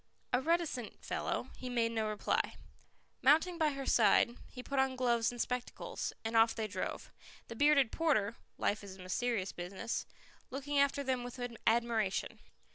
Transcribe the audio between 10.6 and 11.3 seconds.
after them